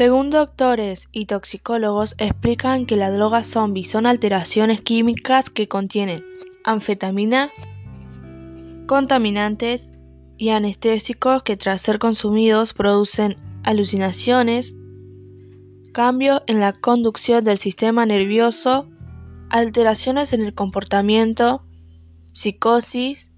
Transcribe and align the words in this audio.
Según 0.00 0.30
doctores 0.30 1.06
y 1.12 1.26
toxicólogos 1.26 2.14
explican 2.16 2.86
que 2.86 2.96
las 2.96 3.12
drogas 3.12 3.46
zombie 3.46 3.84
son 3.84 4.06
alteraciones 4.06 4.80
químicas 4.80 5.50
que 5.50 5.68
contienen 5.68 6.24
anfetamina, 6.64 7.50
contaminantes 8.86 9.92
y 10.38 10.48
anestésicos 10.48 11.42
que 11.42 11.58
tras 11.58 11.82
ser 11.82 11.98
consumidos 11.98 12.72
producen 12.72 13.36
alucinaciones, 13.62 14.74
cambios 15.92 16.40
en 16.46 16.60
la 16.60 16.72
conducción 16.72 17.44
del 17.44 17.58
sistema 17.58 18.06
nervioso, 18.06 18.88
alteraciones 19.50 20.32
en 20.32 20.40
el 20.40 20.54
comportamiento, 20.54 21.62
psicosis, 22.32 23.30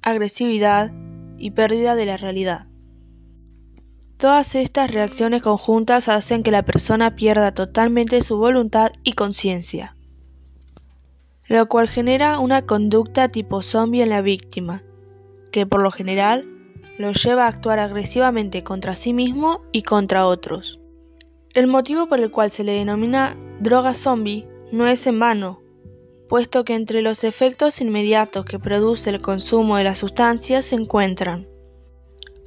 agresividad 0.00 0.92
y 1.38 1.50
pérdida 1.50 1.96
de 1.96 2.06
la 2.06 2.16
realidad. 2.16 2.68
Todas 4.24 4.54
estas 4.54 4.90
reacciones 4.90 5.42
conjuntas 5.42 6.08
hacen 6.08 6.42
que 6.42 6.50
la 6.50 6.62
persona 6.62 7.14
pierda 7.14 7.52
totalmente 7.52 8.22
su 8.22 8.38
voluntad 8.38 8.92
y 9.02 9.12
conciencia, 9.12 9.96
lo 11.46 11.68
cual 11.68 11.90
genera 11.90 12.38
una 12.38 12.62
conducta 12.62 13.28
tipo 13.28 13.60
zombie 13.60 14.02
en 14.02 14.08
la 14.08 14.22
víctima, 14.22 14.82
que 15.52 15.66
por 15.66 15.82
lo 15.82 15.90
general 15.90 16.46
lo 16.96 17.12
lleva 17.12 17.44
a 17.44 17.48
actuar 17.48 17.78
agresivamente 17.78 18.64
contra 18.64 18.94
sí 18.94 19.12
mismo 19.12 19.60
y 19.72 19.82
contra 19.82 20.26
otros. 20.26 20.80
El 21.52 21.66
motivo 21.66 22.06
por 22.06 22.18
el 22.18 22.30
cual 22.30 22.50
se 22.50 22.64
le 22.64 22.72
denomina 22.72 23.36
droga 23.60 23.92
zombie 23.92 24.48
no 24.72 24.86
es 24.86 25.06
en 25.06 25.20
vano, 25.20 25.60
puesto 26.30 26.64
que 26.64 26.74
entre 26.74 27.02
los 27.02 27.24
efectos 27.24 27.78
inmediatos 27.82 28.46
que 28.46 28.58
produce 28.58 29.10
el 29.10 29.20
consumo 29.20 29.76
de 29.76 29.84
la 29.84 29.94
sustancia 29.94 30.62
se 30.62 30.76
encuentran 30.76 31.46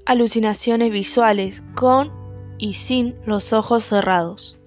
alucinaciones 0.07 0.89
visuales 0.89 1.61
con 1.75 2.13
y 2.57 2.75
sin 2.75 3.15
los 3.25 3.51
ojos 3.51 3.83
cerrados, 3.83 4.57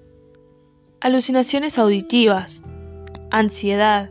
alucinaciones 1.01 1.79
auditivas, 1.79 2.63
ansiedad, 3.31 4.11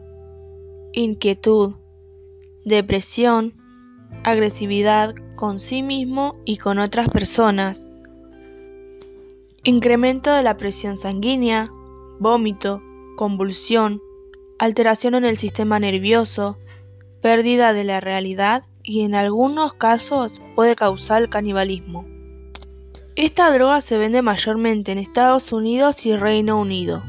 inquietud, 0.92 1.76
depresión, 2.66 3.54
agresividad 4.24 5.14
con 5.36 5.60
sí 5.60 5.84
mismo 5.84 6.36
y 6.46 6.58
con 6.58 6.80
otras 6.80 7.10
personas, 7.10 7.92
incremento 9.64 10.34
de 10.34 10.42
la 10.42 10.58
presión 10.58 10.98
sanguínea, 10.98 11.70
vómito, 12.20 12.82
convulsión, 13.18 14.02
alteración 14.58 15.14
en 15.14 15.26
el 15.26 15.38
sistema 15.38 15.78
nervioso, 15.78 16.58
pérdida 17.22 17.72
de 17.74 17.84
la 17.84 18.00
realidad 18.00 18.64
y 18.90 19.02
en 19.02 19.14
algunos 19.14 19.76
casos 19.76 20.42
puede 20.56 20.76
causar 20.76 21.30
canibalismo. 21.30 22.08
Esta 23.16 23.54
droga 23.54 23.82
se 23.82 24.00
vende 24.00 24.24
mayormente 24.24 24.92
en 24.92 24.98
Estados 24.98 25.52
Unidos 25.52 26.08
y 26.08 26.16
Reino 26.16 26.60
Unido. 26.60 27.04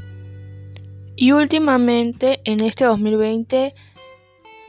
Y 1.16 1.32
últimamente, 1.32 2.40
en 2.44 2.60
este 2.60 2.84
2020, 2.84 3.74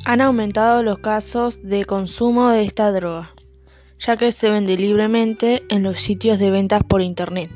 han 0.06 0.22
aumentado 0.22 0.84
los 0.84 1.00
casos 1.00 1.62
de 1.62 1.84
consumo 1.84 2.50
de 2.50 2.64
esta 2.64 2.94
droga, 2.94 3.36
ya 4.00 4.16
que 4.16 4.32
se 4.32 4.50
vende 4.50 4.78
libremente 4.78 5.64
en 5.67 5.84
los 5.84 6.00
sitios 6.00 6.39
de 6.39 6.50
ventas 6.50 6.82
por 6.88 7.02
Internet. 7.02 7.52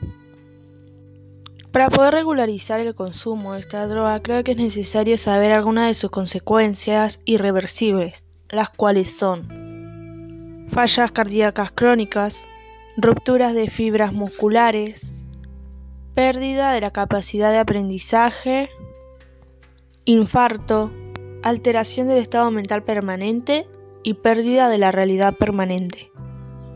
Para 1.71 1.89
poder 1.89 2.13
regularizar 2.13 2.81
el 2.81 2.93
consumo 2.93 3.53
de 3.53 3.61
esta 3.61 3.87
droga 3.87 4.21
creo 4.21 4.43
que 4.43 4.51
es 4.51 4.57
necesario 4.57 5.17
saber 5.17 5.53
algunas 5.53 5.87
de 5.87 5.93
sus 5.93 6.11
consecuencias 6.11 7.21
irreversibles, 7.23 8.24
las 8.55 8.69
cuales 8.69 9.15
son 9.15 9.65
fallas 10.69 11.11
cardíacas 11.11 11.71
crónicas, 11.71 12.45
rupturas 12.97 13.53
de 13.53 13.69
fibras 13.69 14.13
musculares, 14.13 15.11
pérdida 16.13 16.71
de 16.71 16.81
la 16.81 16.91
capacidad 16.91 17.51
de 17.51 17.59
aprendizaje, 17.59 18.69
infarto, 20.05 20.91
alteración 21.43 22.07
del 22.07 22.19
estado 22.19 22.51
mental 22.51 22.83
permanente 22.83 23.67
y 24.03 24.15
pérdida 24.15 24.69
de 24.69 24.77
la 24.77 24.91
realidad 24.91 25.35
permanente. 25.35 26.11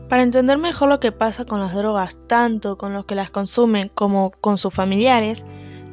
Para 0.08 0.22
entender 0.22 0.58
mejor 0.58 0.88
lo 0.88 1.00
que 1.00 1.12
pasa 1.12 1.44
con 1.44 1.60
las 1.60 1.74
drogas, 1.74 2.16
tanto 2.26 2.76
con 2.76 2.92
los 2.92 3.04
que 3.04 3.14
las 3.14 3.30
consumen 3.30 3.90
como 3.94 4.32
con 4.40 4.58
sus 4.58 4.74
familiares, 4.74 5.44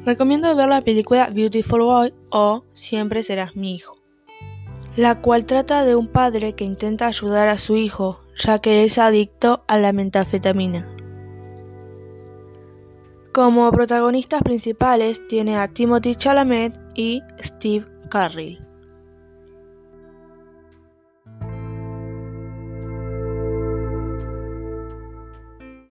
recomiendo 0.04 0.54
ver 0.56 0.68
la 0.68 0.82
película 0.82 1.28
Beautiful 1.30 1.82
Boy 1.82 2.14
o 2.30 2.64
Siempre 2.72 3.22
serás 3.22 3.54
mi 3.54 3.74
hijo 3.74 3.97
la 4.98 5.20
cual 5.20 5.44
trata 5.44 5.84
de 5.84 5.94
un 5.94 6.08
padre 6.08 6.54
que 6.54 6.64
intenta 6.64 7.06
ayudar 7.06 7.46
a 7.46 7.56
su 7.56 7.76
hijo, 7.76 8.18
ya 8.34 8.58
que 8.58 8.82
es 8.82 8.98
adicto 8.98 9.62
a 9.68 9.78
la 9.78 9.92
metafetamina. 9.92 10.92
Como 13.32 13.70
protagonistas 13.70 14.42
principales 14.42 15.24
tiene 15.28 15.56
a 15.56 15.68
Timothy 15.68 16.16
Chalamet 16.16 16.74
y 16.96 17.22
Steve 17.40 17.86
Carell. 18.10 18.67